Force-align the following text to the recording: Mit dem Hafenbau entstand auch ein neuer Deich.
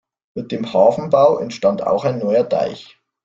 Mit 0.35 0.51
dem 0.51 0.73
Hafenbau 0.73 1.37
entstand 1.37 1.83
auch 1.85 2.05
ein 2.05 2.17
neuer 2.17 2.43
Deich. 2.43 2.97